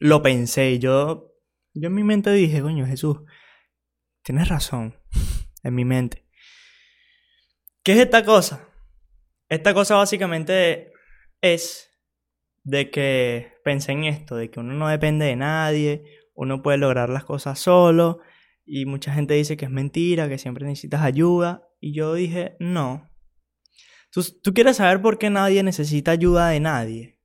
[0.00, 0.78] lo pensé.
[0.78, 1.32] Yo,
[1.72, 3.20] yo en mi mente dije, coño, Jesús,
[4.22, 5.00] tienes razón.
[5.62, 6.26] en mi mente.
[7.82, 8.68] ¿Qué es esta cosa?
[9.48, 10.92] Esta cosa básicamente
[11.40, 11.88] es
[12.64, 17.08] de que pensé en esto, de que uno no depende de nadie, uno puede lograr
[17.08, 18.20] las cosas solo
[18.72, 23.10] y mucha gente dice que es mentira, que siempre necesitas ayuda y yo dije, no.
[24.12, 27.20] ¿Tú, tú quieres saber por qué nadie necesita ayuda de nadie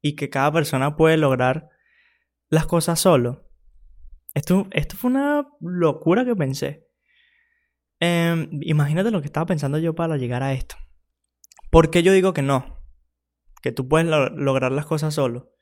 [0.00, 1.68] y que cada persona puede lograr
[2.48, 3.46] las cosas solo.
[4.32, 6.86] Esto, esto fue una locura que pensé.
[8.00, 10.76] Em, imagínate lo que estaba pensando yo para llegar a esto.
[11.70, 12.80] ¿Por qué yo digo que no?
[13.60, 15.52] Que tú puedes lograr las cosas solo.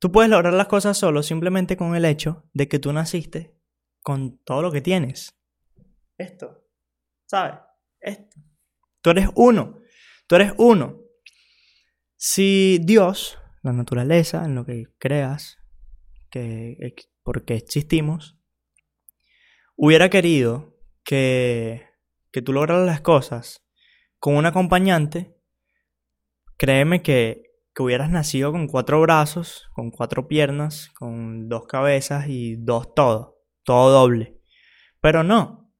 [0.00, 3.61] Tú puedes lograr las cosas solo simplemente con el hecho de que tú naciste
[4.02, 5.34] con todo lo que tienes.
[6.18, 6.64] Esto.
[7.26, 7.54] ¿Sabes?
[8.00, 8.40] Esto.
[9.00, 9.80] Tú eres uno.
[10.26, 11.00] Tú eres uno.
[12.16, 15.58] Si Dios, la naturaleza, en lo que creas,
[16.30, 18.38] que porque existimos,
[19.76, 21.86] hubiera querido que,
[22.30, 23.64] que tú lograras las cosas
[24.18, 25.36] con un acompañante,
[26.56, 32.56] créeme que que hubieras nacido con cuatro brazos, con cuatro piernas, con dos cabezas y
[32.56, 34.40] dos todo, todo doble.
[35.00, 35.72] Pero no,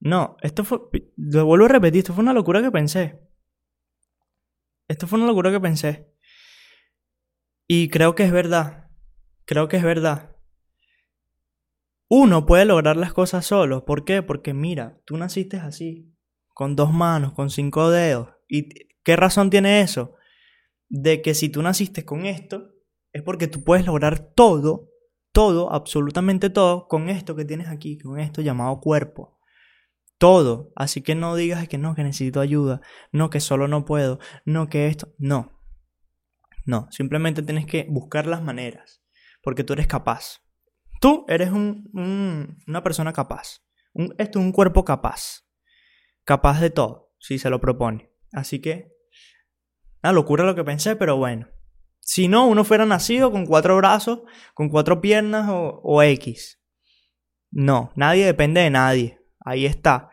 [0.00, 0.80] no, esto fue,
[1.16, 3.20] lo vuelvo a repetir, esto fue una locura que pensé.
[4.86, 6.12] Esto fue una locura que pensé.
[7.66, 8.90] Y creo que es verdad,
[9.44, 10.36] creo que es verdad.
[12.08, 13.84] Uno puede lograr las cosas solo.
[13.84, 14.22] ¿Por qué?
[14.22, 16.14] Porque mira, tú naciste así,
[16.48, 18.28] con dos manos, con cinco dedos.
[18.46, 18.68] ¿Y
[19.02, 20.16] qué razón tiene eso?
[20.88, 22.72] de que si tú naciste con esto,
[23.12, 24.90] es porque tú puedes lograr todo,
[25.34, 29.40] todo, absolutamente todo, con esto que tienes aquí, con esto llamado cuerpo.
[30.16, 30.72] Todo.
[30.76, 32.80] Así que no digas que no, que necesito ayuda.
[33.10, 34.20] No, que solo no puedo.
[34.44, 35.12] No, que esto.
[35.18, 35.60] No.
[36.64, 36.86] No.
[36.92, 39.02] Simplemente tienes que buscar las maneras.
[39.42, 40.40] Porque tú eres capaz.
[41.00, 41.90] Tú eres un,
[42.68, 43.66] una persona capaz.
[44.18, 45.48] esto es un cuerpo capaz.
[46.22, 48.12] Capaz de todo, si se lo propone.
[48.32, 48.92] Así que,
[50.00, 51.48] una locura lo que pensé, pero bueno.
[52.06, 54.20] Si no, uno fuera nacido con cuatro brazos,
[54.52, 56.60] con cuatro piernas o, X.
[57.50, 59.20] No, nadie depende de nadie.
[59.40, 60.10] Ahí está.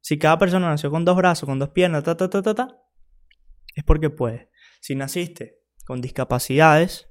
[0.00, 2.68] Si cada persona nació con dos brazos, con dos piernas, ta, ta, ta, ta, ta,
[3.74, 4.50] es porque puede.
[4.80, 7.10] Si naciste con discapacidades,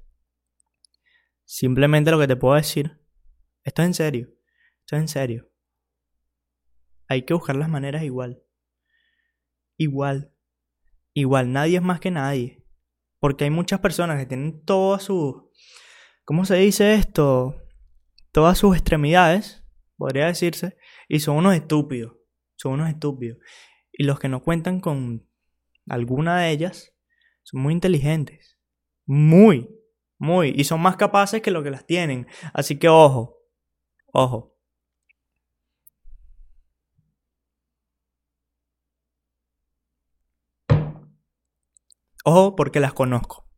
[1.46, 3.00] simplemente lo que te puedo decir,
[3.64, 4.30] esto es en serio,
[4.80, 5.52] esto es en serio.
[7.08, 8.42] Hay que buscar las maneras igual.
[9.78, 10.34] Igual.
[11.14, 12.57] Igual, nadie es más que nadie.
[13.28, 15.36] Porque hay muchas personas que tienen todas sus...
[16.24, 17.62] ¿Cómo se dice esto?
[18.32, 19.66] Todas sus extremidades,
[19.98, 20.78] podría decirse,
[21.10, 22.16] y son unos estúpidos.
[22.56, 23.38] Son unos estúpidos.
[23.92, 25.30] Y los que no cuentan con
[25.90, 26.96] alguna de ellas
[27.44, 28.58] son muy inteligentes.
[29.06, 29.78] Muy,
[30.18, 30.54] muy.
[30.56, 32.28] Y son más capaces que los que las tienen.
[32.54, 33.42] Así que ojo,
[34.14, 34.57] ojo.
[42.30, 43.50] Ojo porque las conozco.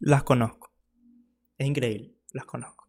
[0.00, 0.74] Las conozco.
[1.56, 2.88] Es increíble, las conozco.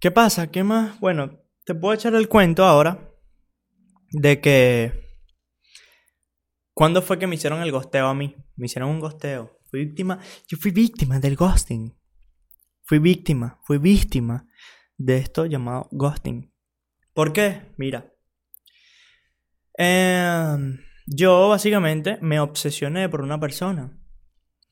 [0.00, 0.50] ¿Qué pasa?
[0.50, 0.98] ¿Qué más?
[1.00, 3.12] Bueno, te puedo echar el cuento ahora
[4.10, 5.18] de que...
[6.72, 8.34] ¿Cuándo fue que me hicieron el gosteo a mí?
[8.56, 9.60] Me hicieron un gosteo.
[9.70, 10.18] Fui víctima.
[10.48, 11.94] Yo fui víctima del ghosting.
[12.84, 13.60] Fui víctima.
[13.64, 14.46] Fui víctima
[14.96, 16.50] de esto llamado ghosting.
[17.12, 17.74] ¿Por qué?
[17.76, 18.10] Mira.
[19.74, 23.96] Em, yo básicamente me obsesioné por una persona.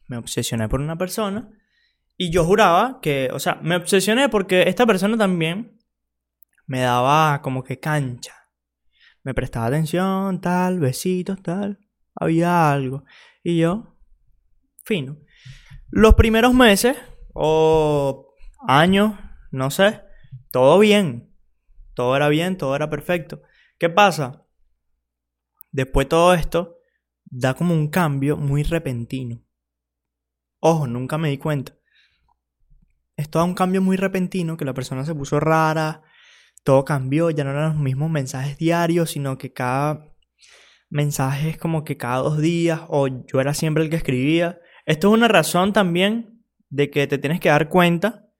[0.08, 1.50] Me obsesioné por una persona.
[2.16, 5.80] Y yo juraba que, o sea, me obsesioné porque esta persona también
[6.66, 8.34] me daba como que cancha.
[9.22, 11.78] Me prestaba atención, tal, besitos, tal.
[12.14, 13.04] Había algo.
[13.42, 13.96] Y yo,
[14.84, 15.18] fino.
[15.90, 16.96] Los primeros meses
[17.32, 18.34] o
[18.66, 19.14] años,
[19.50, 20.02] no sé,
[20.50, 21.34] todo bien.
[21.94, 23.42] Todo era bien, todo era perfecto.
[23.78, 24.43] ¿Qué pasa?
[25.74, 26.76] Después todo esto
[27.24, 29.42] da como un cambio muy repentino.
[30.60, 31.76] Ojo, nunca me di cuenta.
[33.16, 36.04] Esto da un cambio muy repentino que la persona se puso rara,
[36.62, 40.14] todo cambió, ya no eran los mismos mensajes diarios, sino que cada
[40.90, 44.60] mensaje es como que cada dos días, o yo era siempre el que escribía.
[44.86, 48.30] Esto es una razón también de que te tienes que dar cuenta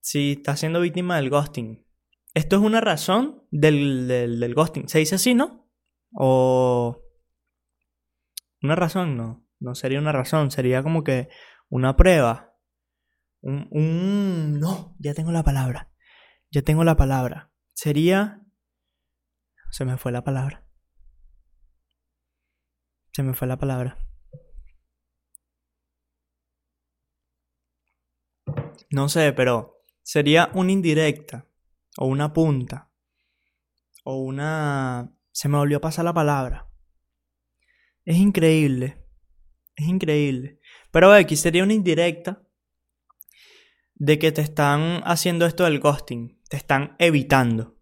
[0.00, 1.86] si estás siendo víctima del ghosting.
[2.34, 4.90] Esto es una razón del, del, ghosting.
[4.90, 5.67] ¿Se dice así, no?
[6.12, 7.02] O...
[8.62, 9.46] Una razón, no.
[9.60, 11.28] No sería una razón, sería como que
[11.68, 12.56] una prueba.
[13.40, 14.60] Un, un...
[14.60, 15.92] No, ya tengo la palabra.
[16.50, 17.52] Ya tengo la palabra.
[17.74, 18.42] Sería...
[19.70, 20.64] Se me fue la palabra.
[23.12, 23.98] Se me fue la palabra.
[28.90, 31.46] No sé, pero sería una indirecta.
[31.98, 32.90] O una punta.
[34.04, 35.17] O una...
[35.38, 36.68] Se me volvió a pasar la palabra.
[38.04, 39.06] Es increíble.
[39.76, 40.58] Es increíble.
[40.90, 42.42] Pero aquí sería una indirecta
[43.94, 47.78] de que te están haciendo esto del ghosting te están evitando.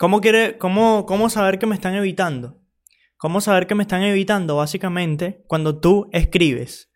[0.00, 2.60] ¿Cómo, quiere, cómo, ¿Cómo saber que me están evitando?
[3.18, 4.56] ¿Cómo saber que me están evitando?
[4.56, 6.90] Básicamente, cuando tú escribes.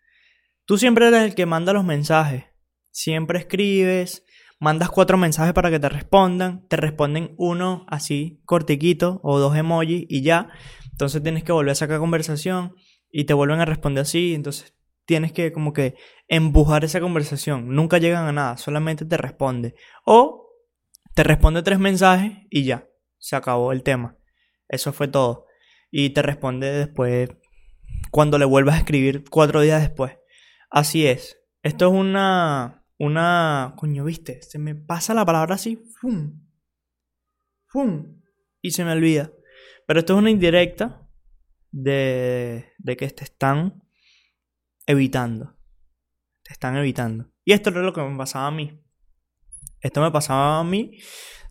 [0.65, 2.43] Tú siempre eres el que manda los mensajes.
[2.91, 4.24] Siempre escribes,
[4.59, 6.67] mandas cuatro mensajes para que te respondan.
[6.67, 10.49] Te responden uno así, cortiquito, o dos emojis y ya.
[10.91, 12.75] Entonces tienes que volver a sacar conversación
[13.09, 14.33] y te vuelven a responder así.
[14.33, 15.95] Entonces tienes que como que
[16.27, 17.69] empujar esa conversación.
[17.69, 19.75] Nunca llegan a nada, solamente te responde.
[20.05, 20.49] O
[21.13, 22.87] te responde tres mensajes y ya,
[23.17, 24.17] se acabó el tema.
[24.67, 25.45] Eso fue todo.
[25.91, 27.29] Y te responde después
[28.11, 30.17] cuando le vuelvas a escribir cuatro días después.
[30.69, 31.37] Así es.
[31.63, 32.84] Esto es una...
[32.97, 33.73] Una...
[33.77, 35.83] Coño, viste, se me pasa la palabra así.
[35.99, 36.47] ¡Fum!
[37.67, 38.21] ¡Fum!
[38.61, 39.31] Y se me olvida.
[39.87, 41.07] Pero esto es una indirecta
[41.71, 43.83] de, de que te están
[44.85, 45.57] evitando.
[46.43, 47.31] Te están evitando.
[47.43, 48.81] Y esto es lo que me pasaba a mí.
[49.81, 50.99] Esto me pasaba a mí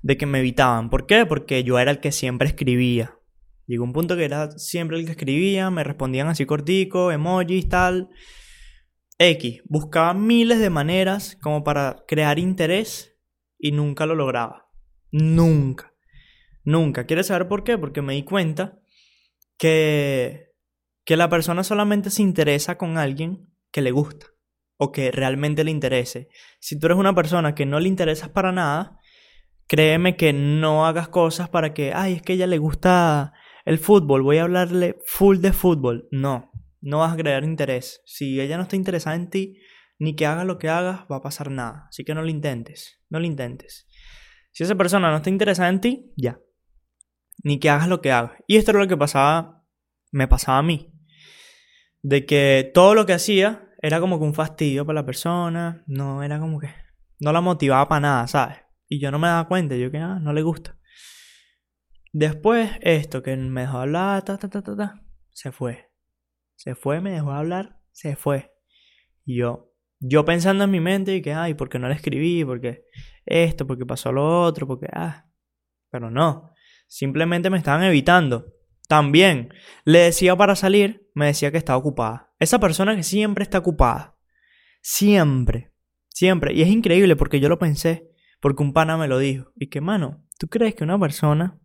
[0.03, 0.91] de que me evitaban.
[0.91, 1.25] ¿Por qué?
[1.25, 3.17] Porque yo era el que siempre escribía.
[3.67, 8.11] Llegó un punto que era siempre el que escribía, me respondían así cortico, emojis, tal.
[9.19, 13.17] X, buscaba miles de maneras como para crear interés
[13.59, 14.69] y nunca lo lograba.
[15.11, 15.95] Nunca.
[16.65, 17.07] Nunca.
[17.07, 17.79] ¿Quieres saber por qué?
[17.79, 18.81] Porque me di cuenta
[19.59, 20.53] que,
[21.05, 24.27] que la persona solamente se interesa con alguien que le gusta
[24.77, 26.29] o que realmente le interese.
[26.59, 28.99] Si tú eres una persona que no le interesas para nada,
[29.69, 33.33] créeme que no hagas cosas para que, ay, es que ella le gusta
[33.65, 36.09] el fútbol, voy a hablarle full de fútbol.
[36.11, 36.51] No,
[36.85, 38.03] no vas a crear interés.
[38.05, 39.59] Si ella no está interesada en ti,
[39.99, 41.87] ni que hagas lo que hagas, va a pasar nada.
[41.89, 43.89] Así que no lo intentes, no lo intentes.
[44.53, 46.39] Si esa persona no está interesada en ti, ya.
[47.43, 48.33] Ni que hagas lo que hagas.
[48.47, 49.65] Y esto era lo que pasaba,
[50.13, 50.93] me pasaba a mí.
[52.03, 56.23] De que todo lo que hacía era como que un fastidio para la persona, no
[56.23, 56.69] era como que
[57.19, 58.59] no la motivaba para nada, ¿sabes?
[58.89, 60.79] Y yo no me daba cuenta, yo que no le gusta.
[62.13, 65.94] Después, esto que me dejó hablar, ta, ta, ta, ta, ta, se fue.
[66.55, 68.53] Se fue, me dejó hablar, se fue.
[69.25, 72.45] Y yo, yo pensando en mi mente y que, ay, ¿por qué no le escribí?
[72.45, 72.85] Porque
[73.25, 75.27] esto, porque pasó lo otro, porque, ah.
[75.91, 76.53] Pero no,
[76.87, 78.53] simplemente me estaban evitando.
[78.89, 79.53] También
[79.85, 82.35] le decía para salir, me decía que estaba ocupada.
[82.39, 84.17] Esa persona que siempre está ocupada.
[84.83, 85.73] Siempre.
[86.09, 86.53] Siempre.
[86.53, 89.53] Y es increíble porque yo lo pensé, porque un pana me lo dijo.
[89.57, 91.59] Y que, mano, ¿tú crees que una persona,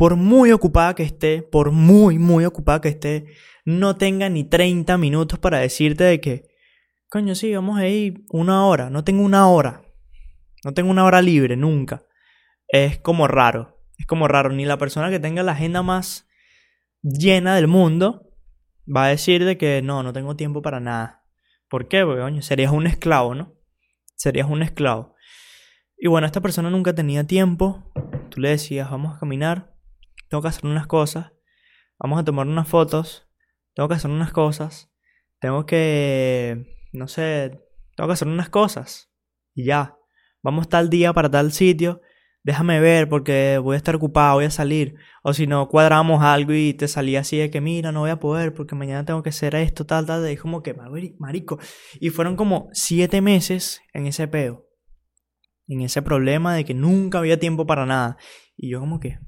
[0.00, 3.26] por muy ocupada que esté, por muy, muy ocupada que esté,
[3.66, 6.48] no tenga ni 30 minutos para decirte de que,
[7.10, 8.88] coño, sí, vamos a ir una hora.
[8.88, 9.82] No tengo una hora.
[10.64, 12.02] No tengo una hora libre, nunca.
[12.66, 13.78] Es como raro.
[13.98, 14.48] Es como raro.
[14.48, 16.26] Ni la persona que tenga la agenda más
[17.02, 18.22] llena del mundo
[18.88, 21.26] va a decir de que no, no tengo tiempo para nada.
[21.68, 22.06] ¿Por qué?
[22.06, 23.52] Coño, serías un esclavo, ¿no?
[24.16, 25.14] Serías un esclavo.
[25.98, 27.92] Y bueno, esta persona nunca tenía tiempo.
[28.30, 29.69] Tú le decías, vamos a caminar,
[30.30, 31.32] tengo que hacer unas cosas,
[31.98, 33.28] vamos a tomar unas fotos,
[33.74, 34.90] tengo que hacer unas cosas,
[35.40, 37.60] tengo que, no sé,
[37.96, 39.12] tengo que hacer unas cosas.
[39.54, 39.98] Y ya,
[40.42, 42.00] vamos tal día para tal sitio
[42.42, 44.94] déjame ver porque voy a estar ocupado, voy a salir.
[45.22, 48.20] O si no, cuadramos algo y te salía así de que, mira, no voy a
[48.20, 50.30] poder porque mañana tengo que hacer esto, tal, tal.
[50.30, 51.58] Y como que, marico.
[52.00, 54.66] Y fueron como siete meses en ese peo.
[55.66, 58.16] En ese problema de que nunca había tiempo para nada.
[58.56, 59.18] Y yo como que,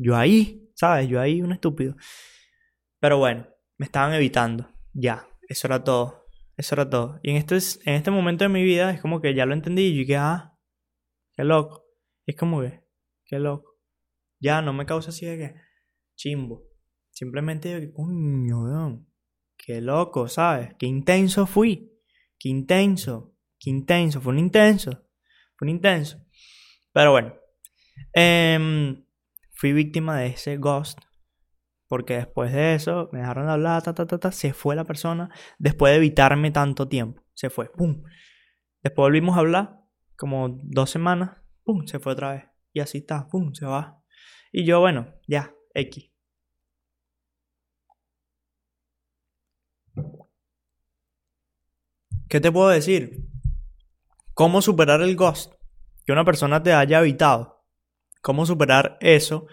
[0.00, 1.08] yo ahí, ¿sabes?
[1.08, 1.96] Yo ahí, un estúpido.
[2.98, 3.46] Pero bueno,
[3.78, 4.68] me estaban evitando.
[4.92, 6.26] Ya, eso era todo.
[6.56, 7.20] Eso era todo.
[7.22, 9.82] Y en este, en este momento de mi vida es como que ya lo entendí
[9.82, 10.58] y yo dije, ah,
[11.34, 11.90] qué loco
[12.30, 12.80] es como que,
[13.24, 13.78] qué loco.
[14.40, 15.54] Ya no me causa así de que,
[16.16, 16.64] chimbo.
[17.10, 19.04] Simplemente digo que, coño.
[19.56, 20.74] Qué loco, ¿sabes?
[20.78, 21.92] Qué intenso fui.
[22.38, 23.36] Qué intenso.
[23.58, 24.20] Qué intenso.
[24.20, 24.90] Fue un intenso.
[25.56, 26.24] Fue un intenso.
[26.92, 27.34] Pero bueno.
[28.14, 29.04] Em,
[29.60, 30.98] fui víctima de ese ghost.
[31.86, 34.84] Porque después de eso me dejaron de hablar, ta, ta, ta, ta, se fue la
[34.84, 35.28] persona.
[35.58, 37.22] Después de evitarme tanto tiempo.
[37.34, 37.70] Se fue.
[37.70, 38.04] ¡Pum!
[38.82, 39.80] Después volvimos a hablar.
[40.16, 42.44] Como dos semanas pum, se fue otra vez.
[42.72, 44.02] Y así está, pum, se va.
[44.52, 46.10] Y yo, bueno, ya, X.
[52.28, 53.26] ¿Qué te puedo decir?
[54.34, 55.52] ¿Cómo superar el ghost?
[56.04, 57.59] Que una persona te haya evitado.
[58.20, 59.46] ¿Cómo superar eso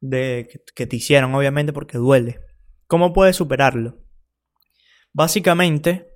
[0.00, 2.40] de que te hicieron, obviamente, porque duele?
[2.86, 3.98] ¿Cómo puedes superarlo?
[5.12, 6.08] Básicamente,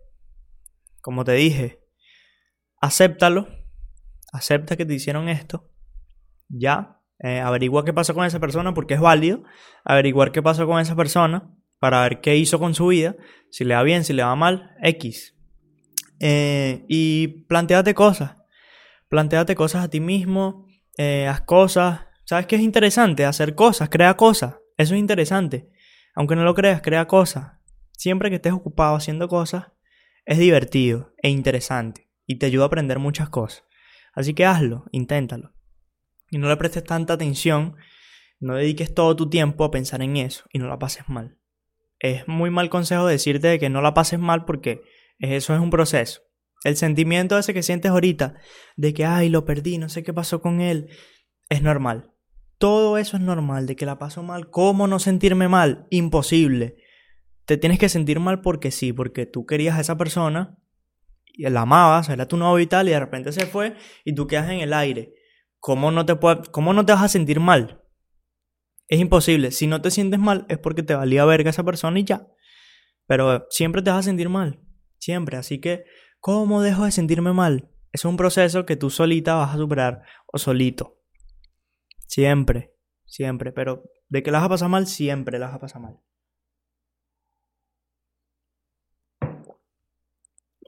[1.00, 1.80] como te dije,
[2.80, 3.48] acéptalo
[4.36, 5.70] acepta que te hicieron esto,
[6.48, 9.42] ya, eh, averigua qué pasó con esa persona porque es válido,
[9.84, 13.16] averiguar qué pasó con esa persona para ver qué hizo con su vida,
[13.50, 15.34] si le va bien, si le va mal, X.
[16.20, 18.36] Eh, y planteate cosas,
[19.08, 20.65] planteate cosas a ti mismo,
[20.96, 23.24] eh, haz cosas, ¿sabes qué es interesante?
[23.24, 25.70] Hacer cosas, crea cosas, eso es interesante.
[26.14, 27.52] Aunque no lo creas, crea cosas.
[27.92, 29.66] Siempre que estés ocupado haciendo cosas,
[30.24, 33.64] es divertido e interesante y te ayuda a aprender muchas cosas.
[34.12, 35.52] Así que hazlo, inténtalo.
[36.30, 37.76] Y no le prestes tanta atención,
[38.40, 41.38] no dediques todo tu tiempo a pensar en eso y no la pases mal.
[41.98, 44.82] Es muy mal consejo decirte de que no la pases mal porque
[45.18, 46.22] eso es un proceso.
[46.64, 48.34] El sentimiento ese que sientes ahorita
[48.76, 50.88] de que, ay, lo perdí, no sé qué pasó con él,
[51.48, 52.12] es normal.
[52.58, 54.50] Todo eso es normal, de que la paso mal.
[54.50, 55.86] ¿Cómo no sentirme mal?
[55.90, 56.76] Imposible.
[57.44, 60.58] Te tienes que sentir mal porque sí, porque tú querías a esa persona
[61.24, 64.26] y la amabas, era tu novio y tal, y de repente se fue y tú
[64.26, 65.12] quedas en el aire.
[65.60, 66.16] ¿Cómo no te,
[66.50, 67.82] cómo no te vas a sentir mal?
[68.88, 69.50] Es imposible.
[69.50, 72.26] Si no te sientes mal es porque te valía verga esa persona y ya.
[73.06, 74.60] Pero siempre te vas a sentir mal.
[74.98, 75.36] Siempre.
[75.36, 75.84] Así que,
[76.20, 77.70] ¿cómo dejo de sentirme mal?
[77.92, 81.00] Es un proceso que tú solita vas a superar o solito.
[82.06, 82.74] Siempre.
[83.04, 83.52] Siempre.
[83.52, 86.00] Pero de que las vas a pasar mal, siempre las vas a pasar mal.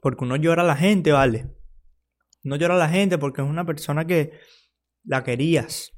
[0.01, 1.55] Porque uno llora a la gente, ¿vale?
[2.43, 4.39] No llora a la gente porque es una persona que
[5.03, 5.91] la querías.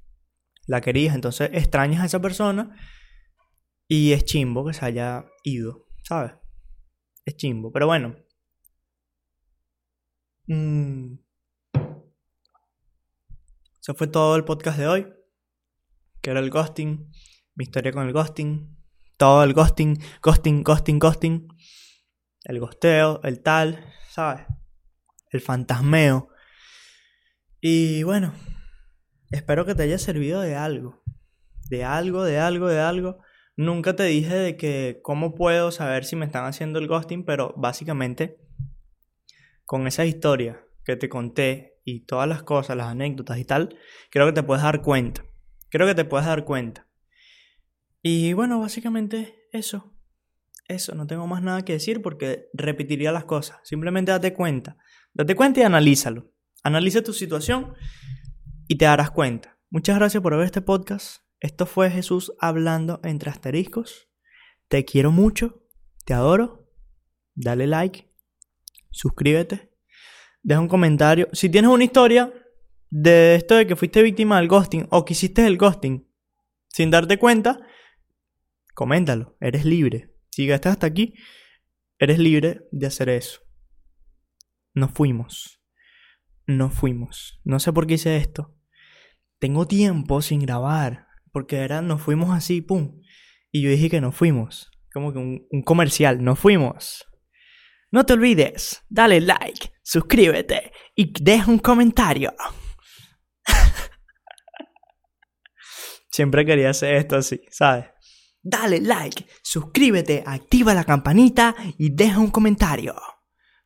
[0.67, 2.75] La querías, entonces extrañas a esa persona
[3.87, 6.33] y es chimbo que se haya ido, ¿sabes?
[7.25, 8.15] Es chimbo, pero bueno.
[10.51, 11.17] Mm.
[13.79, 15.07] Eso fue todo el podcast de hoy.
[16.21, 17.09] Que era el ghosting,
[17.55, 18.77] mi historia con el ghosting,
[19.15, 21.47] todo el ghosting, ghosting, ghosting, ghosting,
[22.43, 23.79] el gosteo, el tal,
[24.09, 24.45] ¿sabes?
[25.29, 26.27] El fantasmeo.
[27.61, 28.33] Y bueno,
[29.29, 31.01] espero que te haya servido de algo.
[31.69, 33.19] De algo, de algo, de algo.
[33.55, 37.53] Nunca te dije de que cómo puedo saber si me están haciendo el ghosting, pero
[37.55, 38.41] básicamente
[39.65, 43.77] con esa historia que te conté y todas las cosas, las anécdotas y tal,
[44.09, 45.23] creo que te puedes dar cuenta.
[45.69, 46.87] Creo que te puedes dar cuenta.
[48.01, 49.93] Y bueno, básicamente eso.
[50.67, 53.59] Eso, no tengo más nada que decir porque repetiría las cosas.
[53.63, 54.77] Simplemente date cuenta.
[55.13, 56.31] Date cuenta y analízalo.
[56.63, 57.73] Analiza tu situación
[58.67, 59.57] y te darás cuenta.
[59.69, 61.23] Muchas gracias por ver este podcast.
[61.39, 64.09] Esto fue Jesús hablando entre asteriscos.
[64.67, 65.65] Te quiero mucho,
[66.05, 66.69] te adoro.
[67.33, 68.10] Dale like,
[68.91, 69.71] suscríbete,
[70.43, 71.27] deja un comentario.
[71.33, 72.33] Si tienes una historia
[72.89, 76.07] de esto de que fuiste víctima del ghosting o que hiciste el ghosting
[76.67, 77.59] sin darte cuenta,
[78.75, 79.37] coméntalo.
[79.39, 80.13] Eres libre.
[80.29, 81.15] Si llegaste hasta aquí,
[81.99, 83.41] eres libre de hacer eso.
[84.73, 85.61] Nos fuimos.
[86.47, 87.41] Nos fuimos.
[87.43, 88.55] No sé por qué hice esto.
[89.39, 91.07] Tengo tiempo sin grabar.
[91.31, 93.01] Porque era, nos fuimos así, pum.
[93.51, 94.69] Y yo dije que nos fuimos.
[94.93, 97.05] Como que un, un comercial, nos fuimos.
[97.91, 102.33] No te olvides, dale like, suscríbete y deja un comentario.
[106.09, 107.87] Siempre quería hacer esto así, ¿sabes?
[108.41, 112.95] Dale like, suscríbete, activa la campanita y deja un comentario.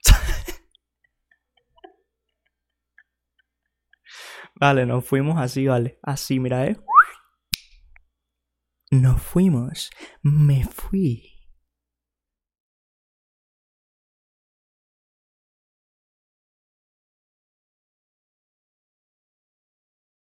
[4.59, 5.99] vale, nos fuimos así, vale.
[6.01, 6.78] Así, mira, eh.
[8.89, 9.91] Nos fuimos.
[10.23, 11.35] Me fui.